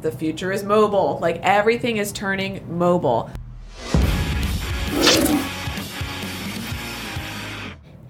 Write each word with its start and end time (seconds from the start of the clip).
the 0.00 0.12
future 0.12 0.52
is 0.52 0.62
mobile. 0.62 1.18
Like 1.20 1.40
everything 1.42 1.96
is 1.96 2.12
turning 2.12 2.78
mobile. 2.78 3.30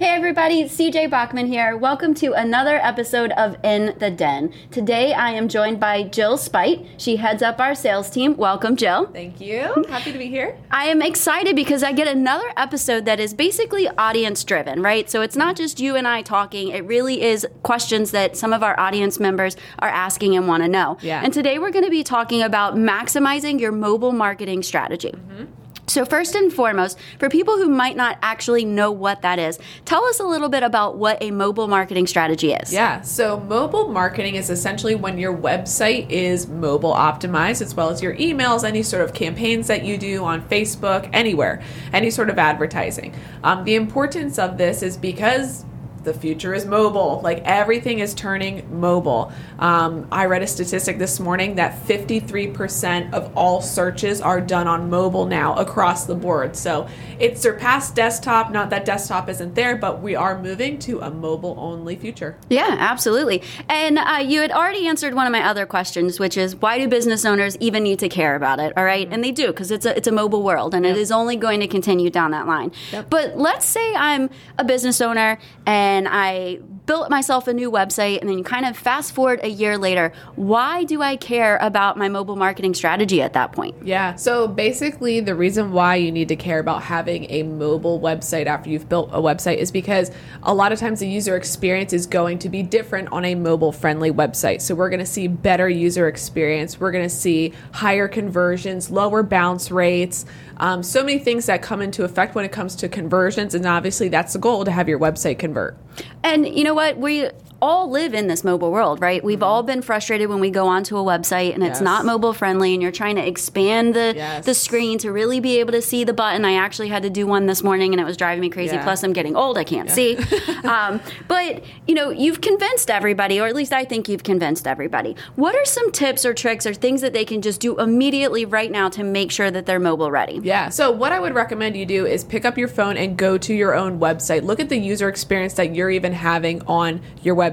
Hey 0.08 0.14
everybody, 0.14 0.64
CJ 0.64 1.10
Bachmann 1.10 1.48
here. 1.48 1.76
Welcome 1.76 2.14
to 2.14 2.32
another 2.32 2.76
episode 2.76 3.30
of 3.32 3.58
In 3.62 3.94
the 3.98 4.10
Den. 4.10 4.54
Today 4.70 5.12
I 5.12 5.32
am 5.32 5.48
joined 5.48 5.80
by 5.80 6.04
Jill 6.04 6.38
Speight. 6.38 6.86
She 6.96 7.16
heads 7.16 7.42
up 7.42 7.60
our 7.60 7.74
sales 7.74 8.08
team. 8.08 8.34
Welcome, 8.38 8.74
Jill. 8.74 9.08
Thank 9.08 9.38
you. 9.38 9.84
Happy 9.90 10.10
to 10.10 10.18
be 10.18 10.28
here. 10.28 10.56
I 10.70 10.86
am 10.86 11.02
excited 11.02 11.54
because 11.54 11.82
I 11.82 11.92
get 11.92 12.08
another 12.08 12.50
episode 12.56 13.04
that 13.04 13.20
is 13.20 13.34
basically 13.34 13.86
audience 13.86 14.44
driven, 14.44 14.80
right? 14.80 15.10
So 15.10 15.20
it's 15.20 15.36
not 15.36 15.56
just 15.56 15.78
you 15.78 15.94
and 15.94 16.08
I 16.08 16.22
talking, 16.22 16.68
it 16.68 16.86
really 16.86 17.20
is 17.20 17.46
questions 17.62 18.10
that 18.12 18.34
some 18.34 18.54
of 18.54 18.62
our 18.62 18.80
audience 18.80 19.20
members 19.20 19.58
are 19.80 19.90
asking 19.90 20.34
and 20.34 20.48
want 20.48 20.62
to 20.62 20.70
know. 20.70 20.96
Yeah. 21.02 21.20
And 21.22 21.34
today 21.34 21.58
we're 21.58 21.70
going 21.70 21.84
to 21.84 21.90
be 21.90 22.02
talking 22.02 22.40
about 22.40 22.76
maximizing 22.76 23.60
your 23.60 23.72
mobile 23.72 24.12
marketing 24.12 24.62
strategy. 24.62 25.10
Mm-hmm. 25.10 25.44
So, 25.88 26.04
first 26.04 26.34
and 26.34 26.52
foremost, 26.52 26.98
for 27.18 27.30
people 27.30 27.56
who 27.56 27.68
might 27.68 27.96
not 27.96 28.18
actually 28.20 28.66
know 28.66 28.92
what 28.92 29.22
that 29.22 29.38
is, 29.38 29.58
tell 29.86 30.04
us 30.04 30.20
a 30.20 30.24
little 30.24 30.50
bit 30.50 30.62
about 30.62 30.98
what 30.98 31.16
a 31.22 31.30
mobile 31.30 31.66
marketing 31.66 32.06
strategy 32.06 32.52
is. 32.52 32.72
Yeah, 32.72 33.00
so 33.00 33.40
mobile 33.40 33.88
marketing 33.88 34.34
is 34.34 34.50
essentially 34.50 34.94
when 34.94 35.16
your 35.16 35.34
website 35.34 36.10
is 36.10 36.46
mobile 36.46 36.92
optimized, 36.92 37.62
as 37.62 37.74
well 37.74 37.88
as 37.88 38.02
your 38.02 38.14
emails, 38.16 38.64
any 38.64 38.82
sort 38.82 39.02
of 39.02 39.14
campaigns 39.14 39.66
that 39.68 39.82
you 39.82 39.96
do 39.96 40.24
on 40.24 40.46
Facebook, 40.48 41.08
anywhere, 41.14 41.62
any 41.94 42.10
sort 42.10 42.28
of 42.28 42.38
advertising. 42.38 43.14
Um, 43.42 43.64
the 43.64 43.74
importance 43.74 44.38
of 44.38 44.58
this 44.58 44.82
is 44.82 44.98
because 44.98 45.64
the 46.04 46.14
future 46.14 46.54
is 46.54 46.64
mobile. 46.64 47.20
Like 47.22 47.42
everything 47.44 47.98
is 47.98 48.14
turning 48.14 48.80
mobile. 48.80 49.32
Um, 49.58 50.08
I 50.10 50.26
read 50.26 50.42
a 50.42 50.46
statistic 50.46 50.98
this 50.98 51.20
morning 51.20 51.56
that 51.56 51.84
53% 51.86 53.12
of 53.12 53.36
all 53.36 53.60
searches 53.60 54.20
are 54.20 54.40
done 54.40 54.66
on 54.66 54.88
mobile 54.88 55.26
now 55.26 55.54
across 55.56 56.06
the 56.06 56.14
board. 56.14 56.56
So 56.56 56.88
it 57.18 57.38
surpassed 57.38 57.94
desktop. 57.94 58.52
Not 58.52 58.70
that 58.70 58.84
desktop 58.84 59.28
isn't 59.28 59.54
there, 59.54 59.76
but 59.76 60.00
we 60.00 60.14
are 60.14 60.40
moving 60.40 60.78
to 60.80 61.00
a 61.00 61.10
mobile 61.10 61.56
only 61.58 61.96
future. 61.96 62.38
Yeah, 62.48 62.76
absolutely. 62.78 63.42
And 63.68 63.98
uh, 63.98 64.22
you 64.24 64.40
had 64.40 64.52
already 64.52 64.86
answered 64.86 65.14
one 65.14 65.26
of 65.26 65.32
my 65.32 65.44
other 65.44 65.66
questions, 65.66 66.20
which 66.20 66.36
is 66.36 66.56
why 66.56 66.78
do 66.78 66.88
business 66.88 67.24
owners 67.24 67.56
even 67.58 67.82
need 67.82 67.98
to 67.98 68.08
care 68.08 68.36
about 68.36 68.60
it? 68.60 68.72
All 68.76 68.84
right? 68.84 69.08
and 69.10 69.24
they 69.24 69.32
do 69.32 69.48
because 69.48 69.70
it's 69.70 69.86
a 69.86 69.96
it's 69.96 70.08
a 70.08 70.12
mobile 70.12 70.42
world, 70.42 70.74
and 70.74 70.86
it 70.86 70.96
is 70.96 71.10
only 71.10 71.36
going 71.36 71.60
to 71.60 71.66
continue 71.66 72.10
down 72.10 72.30
that 72.30 72.46
line. 72.46 72.72
Yep. 72.92 73.10
But 73.10 73.36
let's 73.36 73.66
say 73.66 73.94
I'm 73.94 74.30
a 74.58 74.64
business 74.64 75.00
owner 75.00 75.38
and 75.66 75.87
I 76.08 76.60
built 76.88 77.10
myself 77.10 77.46
a 77.46 77.52
new 77.52 77.70
website, 77.70 78.18
and 78.18 78.30
then 78.30 78.38
you 78.38 78.42
kind 78.42 78.64
of 78.64 78.74
fast 78.74 79.12
forward 79.12 79.38
a 79.42 79.48
year 79.48 79.76
later. 79.76 80.10
Why 80.36 80.84
do 80.84 81.02
I 81.02 81.16
care 81.16 81.58
about 81.58 81.98
my 81.98 82.08
mobile 82.08 82.34
marketing 82.34 82.72
strategy 82.72 83.20
at 83.20 83.34
that 83.34 83.52
point? 83.52 83.76
Yeah. 83.84 84.16
So 84.16 84.48
basically, 84.48 85.20
the 85.20 85.34
reason 85.34 85.72
why 85.72 85.96
you 85.96 86.10
need 86.10 86.28
to 86.28 86.36
care 86.36 86.58
about 86.58 86.82
having 86.82 87.30
a 87.30 87.42
mobile 87.42 88.00
website 88.00 88.46
after 88.46 88.70
you've 88.70 88.88
built 88.88 89.10
a 89.12 89.18
website 89.18 89.58
is 89.58 89.70
because 89.70 90.10
a 90.42 90.54
lot 90.54 90.72
of 90.72 90.78
times 90.78 91.00
the 91.00 91.08
user 91.08 91.36
experience 91.36 91.92
is 91.92 92.06
going 92.06 92.38
to 92.38 92.48
be 92.48 92.62
different 92.62 93.12
on 93.12 93.26
a 93.26 93.34
mobile 93.34 93.70
friendly 93.70 94.10
website. 94.10 94.62
So 94.62 94.74
we're 94.74 94.88
going 94.88 94.98
to 95.00 95.06
see 95.06 95.28
better 95.28 95.68
user 95.68 96.08
experience. 96.08 96.80
We're 96.80 96.92
going 96.92 97.04
to 97.04 97.14
see 97.14 97.52
higher 97.72 98.08
conversions, 98.08 98.90
lower 98.90 99.22
bounce 99.22 99.70
rates. 99.70 100.24
Um, 100.56 100.82
so 100.82 101.04
many 101.04 101.18
things 101.18 101.44
that 101.46 101.60
come 101.60 101.82
into 101.82 102.04
effect 102.04 102.34
when 102.34 102.46
it 102.46 102.52
comes 102.52 102.74
to 102.76 102.88
conversions. 102.88 103.54
And 103.54 103.66
obviously, 103.66 104.08
that's 104.08 104.32
the 104.32 104.38
goal 104.38 104.64
to 104.64 104.70
have 104.70 104.88
your 104.88 104.98
website 104.98 105.38
convert. 105.38 105.76
And 106.22 106.46
you 106.46 106.64
know 106.64 106.74
what? 106.74 106.98
We 106.98 107.30
all 107.60 107.90
live 107.90 108.14
in 108.14 108.28
this 108.28 108.44
mobile 108.44 108.70
world, 108.70 109.00
right? 109.00 109.22
We've 109.24 109.42
all 109.42 109.62
been 109.62 109.82
frustrated 109.82 110.28
when 110.28 110.38
we 110.38 110.50
go 110.50 110.68
onto 110.68 110.96
a 110.96 111.02
website 111.02 111.54
and 111.54 111.62
it's 111.64 111.78
Yes. 111.78 111.80
not 111.80 112.04
mobile 112.04 112.32
friendly 112.32 112.72
and 112.72 112.80
you're 112.82 112.92
trying 112.92 113.16
to 113.16 113.26
expand 113.26 113.94
the 113.94 114.12
Yes. 114.14 114.44
the 114.44 114.54
screen 114.54 114.96
to 114.98 115.10
really 115.10 115.40
be 115.40 115.58
able 115.58 115.72
to 115.72 115.82
see 115.82 116.04
the 116.04 116.12
button. 116.12 116.44
I 116.44 116.52
actually 116.54 116.88
had 116.88 117.02
to 117.02 117.10
do 117.10 117.26
one 117.26 117.46
this 117.46 117.64
morning 117.64 117.92
and 117.92 118.00
it 118.00 118.04
was 118.04 118.16
driving 118.16 118.40
me 118.40 118.48
crazy. 118.48 118.76
Yeah. 118.76 118.84
Plus 118.84 119.02
I'm 119.02 119.12
getting 119.12 119.34
old, 119.34 119.58
I 119.58 119.64
can't 119.64 119.90
see. 119.90 120.16
um, 120.64 121.00
but, 121.26 121.64
you 121.88 121.94
know, 121.96 122.10
you've 122.10 122.40
convinced 122.40 122.90
everybody 122.90 123.40
or 123.40 123.48
at 123.48 123.56
least 123.56 123.72
I 123.72 123.84
think 123.84 124.08
you've 124.08 124.22
convinced 124.22 124.68
everybody. 124.68 125.16
What 125.34 125.56
are 125.56 125.64
some 125.64 125.90
tips 125.90 126.24
or 126.24 126.34
tricks 126.34 126.64
or 126.64 126.74
things 126.74 127.00
that 127.00 127.12
they 127.12 127.24
can 127.24 127.42
just 127.42 127.60
do 127.60 127.76
immediately 127.80 128.44
right 128.44 128.70
now 128.70 128.88
to 128.90 129.02
make 129.02 129.32
sure 129.32 129.50
that 129.50 129.66
they're 129.66 129.80
mobile 129.80 130.12
ready? 130.12 130.38
Yeah. 130.44 130.68
So 130.68 130.92
what 130.92 131.10
I 131.10 131.18
would 131.18 131.34
recommend 131.34 131.76
you 131.76 131.86
do 131.86 132.06
is 132.06 132.22
pick 132.22 132.44
up 132.44 132.56
your 132.56 132.68
phone 132.68 132.96
and 132.96 133.16
go 133.16 133.36
to 133.36 133.52
your 133.52 133.74
own 133.74 133.98
website. 133.98 134.44
Look 134.44 134.60
at 134.60 134.68
the 134.68 134.78
user 134.78 135.08
experience 135.08 135.54
that 135.54 135.74
you're 135.74 135.90
even 135.90 136.12
having 136.12 136.62
on 136.68 137.00
your 137.24 137.34
website. 137.34 137.47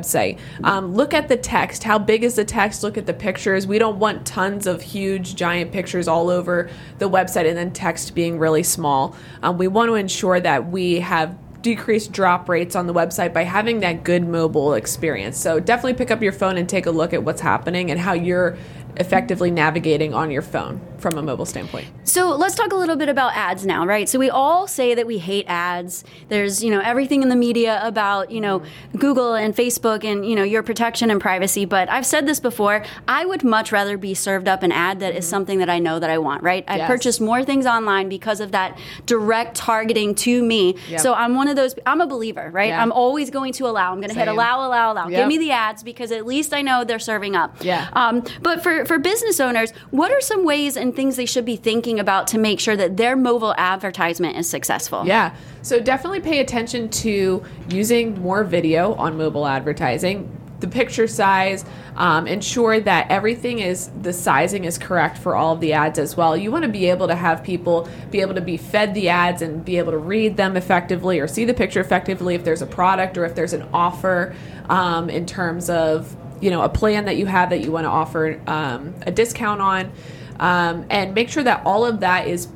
Um, 0.63 0.93
look 0.93 1.13
at 1.13 1.29
the 1.29 1.37
text. 1.37 1.83
How 1.83 1.97
big 1.99 2.23
is 2.23 2.35
the 2.35 2.45
text? 2.45 2.83
Look 2.83 2.97
at 2.97 3.05
the 3.05 3.13
pictures. 3.13 3.67
We 3.67 3.79
don't 3.79 3.99
want 3.99 4.25
tons 4.25 4.67
of 4.67 4.81
huge, 4.81 5.35
giant 5.35 5.71
pictures 5.71 6.07
all 6.07 6.29
over 6.29 6.69
the 6.97 7.09
website 7.09 7.47
and 7.47 7.57
then 7.57 7.71
text 7.71 8.15
being 8.15 8.39
really 8.39 8.63
small. 8.63 9.15
Um, 9.43 9.57
we 9.57 9.67
want 9.67 9.89
to 9.89 9.95
ensure 9.95 10.39
that 10.39 10.71
we 10.71 10.99
have 10.99 11.37
decreased 11.61 12.11
drop 12.11 12.47
rates 12.47 12.75
on 12.75 12.85
the 12.85 12.93
website 12.93 13.33
by 13.33 13.43
having 13.43 13.79
that 13.79 14.03
good 14.03 14.27
mobile 14.27 14.75
experience. 14.75 15.39
So 15.39 15.59
definitely 15.59 15.95
pick 15.95 16.11
up 16.11 16.21
your 16.21 16.31
phone 16.31 16.57
and 16.57 16.69
take 16.69 16.85
a 16.85 16.91
look 16.91 17.11
at 17.11 17.23
what's 17.23 17.41
happening 17.41 17.89
and 17.89 17.99
how 17.99 18.13
you're 18.13 18.55
effectively 18.97 19.49
navigating 19.49 20.13
on 20.13 20.29
your 20.29 20.43
phone 20.43 20.79
from 20.99 21.17
a 21.17 21.21
mobile 21.21 21.45
standpoint. 21.45 21.87
So 22.03 22.35
let's 22.35 22.55
talk 22.55 22.71
a 22.71 22.75
little 22.75 22.95
bit 22.95 23.09
about 23.09 23.35
ads 23.35 23.65
now, 23.65 23.85
right? 23.85 24.07
So 24.07 24.19
we 24.19 24.29
all 24.29 24.67
say 24.67 24.93
that 24.95 25.05
we 25.07 25.17
hate 25.17 25.45
ads. 25.47 26.03
There's, 26.29 26.63
you 26.63 26.71
know, 26.71 26.79
everything 26.79 27.21
in 27.21 27.29
the 27.29 27.35
media 27.35 27.79
about, 27.83 28.31
you 28.31 28.41
know, 28.41 28.63
Google 28.97 29.33
and 29.33 29.55
Facebook 29.55 30.03
and, 30.03 30.25
you 30.27 30.35
know, 30.35 30.43
your 30.43 30.63
protection 30.63 31.11
and 31.11 31.19
privacy. 31.19 31.65
But 31.65 31.89
I've 31.89 32.05
said 32.05 32.25
this 32.25 32.39
before. 32.39 32.83
I 33.07 33.25
would 33.25 33.43
much 33.43 33.71
rather 33.71 33.97
be 33.97 34.13
served 34.13 34.47
up 34.47 34.63
an 34.63 34.71
ad 34.71 34.99
that 35.01 35.15
is 35.15 35.27
something 35.27 35.59
that 35.59 35.69
I 35.69 35.79
know 35.79 35.99
that 35.99 36.09
I 36.09 36.17
want, 36.17 36.43
right? 36.43 36.63
I 36.67 36.77
Yes. 36.77 36.87
purchase 36.87 37.19
more 37.19 37.43
things 37.43 37.65
online 37.65 38.09
because 38.09 38.39
of 38.39 38.51
that 38.51 38.77
direct 39.05 39.55
targeting 39.55 40.15
to 40.15 40.43
me. 40.43 40.75
Yep. 40.89 40.99
So 40.99 41.13
I'm 41.13 41.35
one 41.35 41.47
of 41.47 41.55
those, 41.55 41.75
I'm 41.85 42.01
a 42.01 42.07
believer, 42.07 42.49
right? 42.51 42.69
Yeah. 42.69 42.81
I'm 42.81 42.91
always 42.91 43.29
going 43.29 43.53
to 43.53 43.67
allow. 43.67 43.91
I'm 43.91 43.99
going 44.01 44.13
to 44.13 44.19
hit 44.19 44.27
allow, 44.27 44.65
allow, 44.67 44.93
allow. 44.93 45.09
Give 45.09 45.27
me 45.27 45.37
the 45.37 45.51
ads 45.51 45.83
because 45.83 46.11
at 46.11 46.25
least 46.25 46.53
I 46.53 46.61
know 46.61 46.83
they're 46.83 46.99
serving 46.99 47.35
up. 47.35 47.55
Yeah. 47.61 47.89
Um, 47.93 48.23
but 48.41 48.61
for, 48.63 48.85
for 48.85 48.97
business 48.99 49.39
owners, 49.39 49.71
what 49.91 50.11
are 50.11 50.21
some 50.21 50.45
ways 50.45 50.77
and 50.77 50.94
things 50.95 51.15
they 51.15 51.25
should 51.25 51.45
be 51.45 51.55
thinking 51.55 51.99
about 51.99 52.27
to 52.27 52.37
make 52.37 52.59
sure 52.59 52.75
that 52.75 52.97
their 52.97 53.15
mobile 53.15 53.53
advertisement 53.57 54.37
is 54.37 54.49
successful? 54.49 55.05
Yeah. 55.05 55.35
So 55.61 55.79
definitely 55.79 56.21
pay 56.21 56.39
attention 56.39 56.89
to 56.89 57.43
using 57.69 58.21
more 58.21 58.43
video 58.43 58.93
on 58.93 59.17
mobile 59.17 59.47
advertising. 59.47 60.31
The 60.59 60.67
picture 60.67 61.07
size, 61.07 61.65
um, 61.95 62.27
ensure 62.27 62.79
that 62.79 63.09
everything 63.09 63.59
is 63.59 63.89
the 64.01 64.13
sizing 64.13 64.63
is 64.63 64.77
correct 64.77 65.17
for 65.17 65.35
all 65.35 65.53
of 65.53 65.59
the 65.59 65.73
ads 65.73 65.99
as 65.99 66.15
well. 66.15 66.35
You 66.35 66.51
want 66.51 66.63
to 66.63 66.69
be 66.69 66.89
able 66.89 67.07
to 67.07 67.15
have 67.15 67.43
people 67.43 67.89
be 68.09 68.21
able 68.21 68.35
to 68.35 68.41
be 68.41 68.57
fed 68.57 68.93
the 68.93 69.09
ads 69.09 69.41
and 69.41 69.63
be 69.63 69.77
able 69.77 69.91
to 69.91 69.97
read 69.97 70.37
them 70.37 70.55
effectively 70.55 71.19
or 71.19 71.27
see 71.27 71.45
the 71.45 71.53
picture 71.53 71.81
effectively 71.81 72.35
if 72.35 72.43
there's 72.43 72.61
a 72.61 72.67
product 72.67 73.17
or 73.17 73.25
if 73.25 73.35
there's 73.35 73.53
an 73.53 73.67
offer 73.73 74.35
um, 74.69 75.09
in 75.09 75.25
terms 75.25 75.69
of 75.69 76.15
you 76.41 76.49
know 76.49 76.61
a 76.61 76.69
plan 76.69 77.05
that 77.05 77.17
you 77.17 77.25
have 77.25 77.49
that 77.49 77.61
you 77.61 77.71
want 77.71 77.85
to 77.85 77.89
offer 77.89 78.39
um, 78.47 78.93
a 79.03 79.11
discount 79.11 79.61
on, 79.61 79.91
um, 80.39 80.85
and 80.89 81.13
make 81.13 81.29
sure 81.29 81.43
that 81.43 81.65
all 81.65 81.85
of 81.85 81.99
that 82.01 82.27
is 82.27 82.47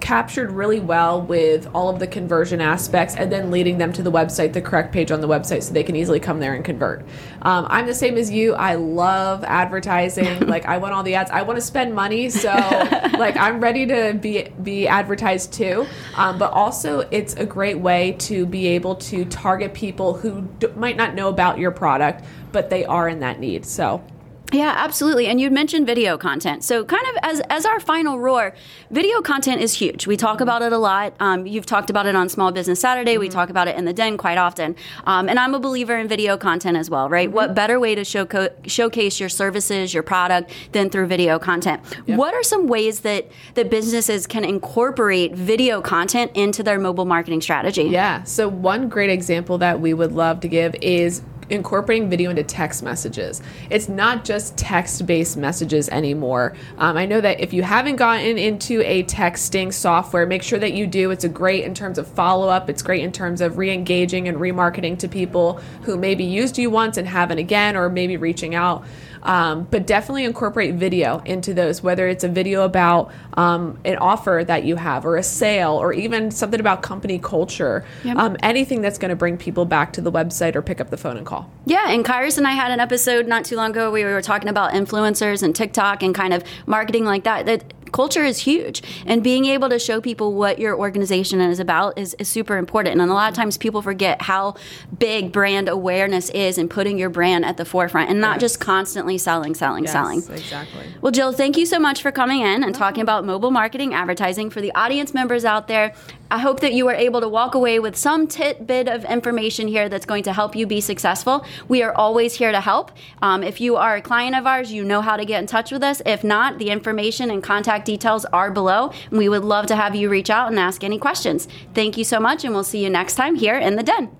captured 0.00 0.52
really 0.52 0.78
well 0.78 1.20
with 1.20 1.68
all 1.74 1.88
of 1.88 1.98
the 1.98 2.06
conversion 2.06 2.60
aspects 2.60 3.16
and 3.16 3.32
then 3.32 3.50
leading 3.50 3.78
them 3.78 3.92
to 3.92 4.02
the 4.02 4.12
website, 4.12 4.52
the 4.52 4.62
correct 4.62 4.92
page 4.92 5.10
on 5.10 5.20
the 5.20 5.26
website, 5.26 5.64
so 5.64 5.72
they 5.72 5.82
can 5.82 5.96
easily 5.96 6.20
come 6.20 6.38
there 6.38 6.54
and 6.54 6.64
convert. 6.64 7.02
Um, 7.42 7.66
I'm 7.68 7.86
the 7.86 7.94
same 7.94 8.16
as 8.16 8.30
you. 8.30 8.54
I 8.54 8.76
love 8.76 9.42
advertising. 9.42 10.40
like 10.46 10.64
I 10.66 10.78
want 10.78 10.94
all 10.94 11.02
the 11.02 11.16
ads. 11.16 11.30
I 11.30 11.42
want 11.42 11.56
to 11.56 11.60
spend 11.60 11.94
money, 11.94 12.30
so 12.30 12.50
like 13.18 13.36
I'm 13.36 13.60
ready 13.60 13.84
to 13.86 14.14
be 14.14 14.48
be 14.62 14.86
advertised 14.86 15.52
too. 15.52 15.86
Um, 16.14 16.38
but 16.38 16.52
also, 16.52 17.00
it's 17.10 17.34
a 17.34 17.46
great 17.46 17.78
way 17.78 18.12
to 18.20 18.46
be 18.46 18.68
able 18.68 18.94
to 18.96 19.24
target 19.24 19.74
people 19.74 20.14
who 20.14 20.42
d- 20.60 20.68
might 20.76 20.96
not 20.96 21.14
know 21.14 21.28
about 21.28 21.58
your 21.58 21.70
product, 21.72 22.24
but 22.52 22.70
they 22.70 22.84
are 22.84 23.08
in 23.08 23.20
that 23.20 23.40
need. 23.40 23.66
So. 23.66 24.04
Yeah, 24.52 24.74
absolutely. 24.76 25.26
And 25.26 25.40
you'd 25.40 25.52
mentioned 25.52 25.86
video 25.86 26.16
content. 26.16 26.62
So, 26.62 26.84
kind 26.84 27.04
of 27.08 27.16
as 27.22 27.40
as 27.50 27.66
our 27.66 27.80
final 27.80 28.18
roar, 28.18 28.54
video 28.90 29.20
content 29.20 29.60
is 29.60 29.74
huge. 29.74 30.06
We 30.06 30.16
talk 30.16 30.40
about 30.40 30.62
it 30.62 30.72
a 30.72 30.78
lot. 30.78 31.14
Um, 31.18 31.46
you've 31.46 31.66
talked 31.66 31.90
about 31.90 32.06
it 32.06 32.14
on 32.14 32.28
Small 32.28 32.52
Business 32.52 32.80
Saturday. 32.80 33.18
We 33.18 33.28
talk 33.28 33.50
about 33.50 33.66
it 33.66 33.76
in 33.76 33.84
the 33.84 33.92
Den 33.92 34.16
quite 34.16 34.38
often. 34.38 34.76
Um, 35.04 35.28
and 35.28 35.38
I'm 35.38 35.54
a 35.54 35.58
believer 35.58 35.96
in 35.96 36.06
video 36.06 36.36
content 36.36 36.76
as 36.76 36.88
well, 36.88 37.08
right? 37.08 37.30
What 37.30 37.54
better 37.54 37.80
way 37.80 37.94
to 37.94 38.04
show 38.04 38.26
showcase 38.66 39.18
your 39.18 39.28
services, 39.28 39.92
your 39.92 40.02
product, 40.02 40.52
than 40.72 40.90
through 40.90 41.06
video 41.06 41.38
content? 41.38 41.82
What 42.06 42.34
are 42.34 42.42
some 42.42 42.68
ways 42.68 43.00
that 43.00 43.28
that 43.54 43.68
businesses 43.68 44.26
can 44.26 44.44
incorporate 44.44 45.34
video 45.34 45.80
content 45.80 46.30
into 46.34 46.62
their 46.62 46.78
mobile 46.78 47.04
marketing 47.04 47.40
strategy? 47.40 47.84
Yeah. 47.84 48.22
So 48.22 48.48
one 48.48 48.88
great 48.88 49.10
example 49.10 49.58
that 49.58 49.80
we 49.80 49.92
would 49.92 50.12
love 50.12 50.40
to 50.40 50.48
give 50.48 50.74
is 50.76 51.22
incorporating 51.50 52.10
video 52.10 52.30
into 52.30 52.42
text 52.42 52.82
messages. 52.82 53.42
It's 53.70 53.88
not 53.88 54.24
just 54.24 54.56
text-based 54.56 55.36
messages 55.36 55.88
anymore. 55.88 56.54
Um, 56.78 56.96
I 56.96 57.06
know 57.06 57.20
that 57.20 57.40
if 57.40 57.52
you 57.52 57.62
haven't 57.62 57.96
gotten 57.96 58.38
into 58.38 58.80
a 58.82 59.04
texting 59.04 59.72
software, 59.72 60.26
make 60.26 60.42
sure 60.42 60.58
that 60.58 60.72
you 60.72 60.86
do. 60.86 61.10
It's 61.10 61.24
a 61.24 61.28
great 61.28 61.64
in 61.64 61.74
terms 61.74 61.98
of 61.98 62.06
follow-up. 62.08 62.68
It's 62.68 62.82
great 62.82 63.02
in 63.02 63.12
terms 63.12 63.40
of 63.40 63.58
re-engaging 63.58 64.28
and 64.28 64.38
remarketing 64.38 64.98
to 64.98 65.08
people 65.08 65.60
who 65.82 65.96
maybe 65.96 66.24
used 66.24 66.58
you 66.58 66.70
once 66.70 66.96
and 66.96 67.06
haven't 67.06 67.38
again, 67.38 67.76
or 67.76 67.88
maybe 67.88 68.16
reaching 68.16 68.54
out. 68.54 68.84
Um, 69.26 69.66
but 69.70 69.86
definitely 69.86 70.24
incorporate 70.24 70.76
video 70.76 71.18
into 71.24 71.52
those, 71.52 71.82
whether 71.82 72.06
it's 72.06 72.22
a 72.22 72.28
video 72.28 72.62
about 72.62 73.12
um, 73.34 73.78
an 73.84 73.96
offer 73.96 74.44
that 74.46 74.64
you 74.64 74.76
have, 74.76 75.04
or 75.04 75.16
a 75.16 75.22
sale, 75.22 75.72
or 75.72 75.92
even 75.92 76.30
something 76.30 76.60
about 76.60 76.82
company 76.82 77.18
culture. 77.18 77.84
Yep. 78.04 78.16
Um, 78.16 78.36
anything 78.42 78.82
that's 78.82 78.98
going 78.98 79.08
to 79.08 79.16
bring 79.16 79.36
people 79.36 79.64
back 79.64 79.92
to 79.94 80.00
the 80.00 80.12
website 80.12 80.54
or 80.54 80.62
pick 80.62 80.80
up 80.80 80.90
the 80.90 80.96
phone 80.96 81.16
and 81.16 81.26
call. 81.26 81.50
Yeah, 81.64 81.90
and 81.90 82.04
Kairos 82.04 82.38
and 82.38 82.46
I 82.46 82.52
had 82.52 82.70
an 82.70 82.78
episode 82.78 83.26
not 83.26 83.44
too 83.44 83.56
long 83.56 83.72
ago 83.72 83.90
where 83.90 84.06
we 84.06 84.12
were 84.12 84.22
talking 84.22 84.48
about 84.48 84.72
influencers 84.72 85.42
and 85.42 85.54
TikTok 85.54 86.04
and 86.04 86.14
kind 86.14 86.32
of 86.32 86.44
marketing 86.66 87.04
like 87.04 87.24
that. 87.24 87.46
That 87.46 87.64
culture 87.96 88.24
is 88.24 88.36
huge 88.40 88.82
and 89.06 89.24
being 89.24 89.46
able 89.46 89.70
to 89.70 89.78
show 89.78 90.02
people 90.02 90.34
what 90.34 90.58
your 90.58 90.76
organization 90.78 91.40
is 91.40 91.58
about 91.58 91.96
is, 91.98 92.14
is 92.18 92.28
super 92.28 92.58
important 92.58 93.00
and 93.00 93.10
a 93.10 93.14
lot 93.14 93.30
of 93.30 93.34
times 93.34 93.56
people 93.56 93.80
forget 93.80 94.20
how 94.20 94.54
big 94.98 95.32
brand 95.32 95.66
awareness 95.66 96.28
is 96.30 96.58
and 96.58 96.68
putting 96.68 96.98
your 96.98 97.08
brand 97.08 97.42
at 97.42 97.56
the 97.56 97.64
forefront 97.64 98.10
and 98.10 98.20
not 98.20 98.34
Yes. 98.36 98.40
just 98.42 98.60
constantly 98.60 99.16
selling 99.16 99.54
selling 99.54 99.84
Yes, 99.84 99.92
selling 99.94 100.18
exactly. 100.18 100.84
well, 101.00 101.10
Jill, 101.10 101.32
thank 101.32 101.56
you 101.56 101.64
so 101.64 101.78
much 101.78 102.02
for 102.02 102.12
coming 102.12 102.42
in 102.42 102.62
and 102.62 102.74
talking 102.74 103.00
about 103.00 103.24
mobile 103.24 103.50
marketing 103.50 103.94
advertising. 103.94 104.50
For 104.50 104.60
the 104.60 104.74
audience 104.74 105.14
members 105.14 105.46
out 105.46 105.66
there, 105.66 105.94
I 106.30 106.38
hope 106.40 106.60
that 106.60 106.72
you 106.74 106.88
are 106.88 106.94
able 106.94 107.20
to 107.20 107.28
walk 107.28 107.54
away 107.54 107.78
with 107.78 107.96
some 107.96 108.26
tidbit 108.26 108.88
of 108.88 109.04
information 109.04 109.68
here 109.68 109.88
that's 109.88 110.04
going 110.04 110.24
to 110.24 110.32
help 110.32 110.56
you 110.56 110.66
be 110.66 110.80
successful. 110.80 111.46
We 111.68 111.82
are 111.84 111.94
always 111.94 112.34
here 112.34 112.50
to 112.50 112.60
help. 112.60 112.90
Um, 113.22 113.42
if 113.44 113.60
you 113.60 113.76
are 113.76 113.94
a 113.96 114.02
client 114.02 114.34
of 114.36 114.44
ours, 114.44 114.72
you 114.72 114.82
know 114.84 115.00
how 115.00 115.16
to 115.16 115.24
get 115.24 115.38
in 115.40 115.46
touch 115.46 115.70
with 115.70 115.84
us. 115.84 116.02
If 116.04 116.24
not, 116.24 116.58
the 116.58 116.70
information 116.70 117.30
and 117.30 117.42
details 117.86 118.26
are 118.26 118.50
below. 118.50 118.92
And 119.10 119.18
we 119.18 119.30
would 119.30 119.44
love 119.44 119.66
to 119.66 119.76
have 119.76 119.96
you 119.96 120.10
reach 120.10 120.28
out 120.28 120.48
and 120.48 120.58
ask 120.58 120.84
any 120.84 120.98
questions. 120.98 121.48
Thank 121.72 121.96
you 121.96 122.04
so 122.04 122.20
much, 122.20 122.44
and 122.44 122.52
we'll 122.52 122.64
see 122.64 122.84
you 122.84 122.90
next 122.90 123.14
time 123.14 123.36
here 123.36 123.58
in 123.58 123.76
the 123.76 123.82
den. 123.82 124.10